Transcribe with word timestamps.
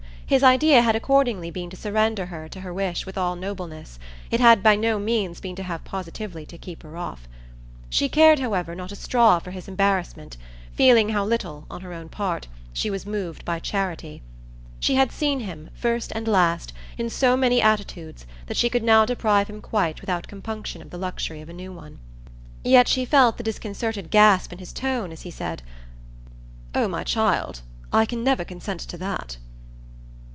His 0.25 0.43
idea 0.43 0.81
had 0.81 0.95
accordingly 0.95 1.51
been 1.51 1.69
to 1.71 1.75
surrender 1.75 2.27
her 2.27 2.47
to 2.47 2.61
her 2.61 2.73
wish 2.73 3.05
with 3.05 3.17
all 3.17 3.35
nobleness; 3.35 3.99
it 4.29 4.39
had 4.39 4.63
by 4.63 4.77
no 4.77 4.97
means 4.97 5.41
been 5.41 5.57
to 5.57 5.63
have 5.63 5.83
positively 5.83 6.45
to 6.45 6.57
keep 6.57 6.83
her 6.83 6.95
off. 6.95 7.27
She 7.89 8.07
cared, 8.07 8.39
however, 8.39 8.73
not 8.73 8.93
a 8.93 8.95
straw 8.95 9.39
for 9.39 9.51
his 9.51 9.67
embarrassment 9.67 10.37
feeling 10.73 11.09
how 11.09 11.25
little, 11.25 11.65
on 11.69 11.81
her 11.81 11.91
own 11.91 12.07
part, 12.07 12.47
she 12.71 12.89
was 12.89 13.05
moved 13.05 13.43
by 13.43 13.59
charity. 13.59 14.21
She 14.79 14.95
had 14.95 15.11
seen 15.11 15.41
him, 15.41 15.69
first 15.75 16.13
and 16.15 16.25
last, 16.29 16.71
in 16.97 17.09
so 17.09 17.35
many 17.35 17.61
attitudes 17.61 18.25
that 18.47 18.55
she 18.55 18.69
could 18.69 18.83
now 18.83 19.03
deprive 19.03 19.49
him 19.49 19.59
quite 19.59 19.99
without 19.99 20.29
compunction 20.29 20.81
of 20.81 20.91
the 20.91 20.97
luxury 20.97 21.41
of 21.41 21.49
a 21.49 21.59
new 21.61 21.73
one. 21.73 21.99
Yet 22.63 22.87
she 22.87 23.03
felt 23.03 23.35
the 23.35 23.43
disconcerted 23.43 24.09
gasp 24.09 24.53
in 24.53 24.59
his 24.59 24.71
tone 24.71 25.11
as 25.11 25.23
he 25.23 25.29
said: 25.29 25.61
"Oh 26.73 26.87
my 26.87 27.03
child, 27.03 27.59
I 27.91 28.05
can 28.05 28.23
never 28.23 28.45
consent 28.45 28.79
to 28.79 28.97
that!" 28.97 29.35